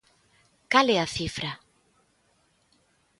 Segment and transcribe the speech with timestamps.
[0.71, 1.51] Cal é a cifra?